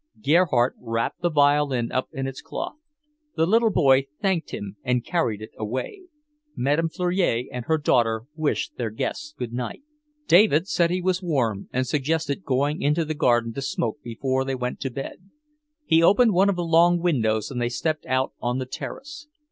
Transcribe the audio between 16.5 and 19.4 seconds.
the long windows and they stepped out on the terrace.